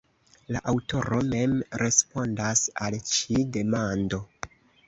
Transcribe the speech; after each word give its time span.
La 0.53 0.61
aŭtoro 0.71 1.19
mem 1.33 1.53
respondas 1.83 2.65
al 2.87 3.01
ĉi 3.13 3.41
demando. 3.59 4.25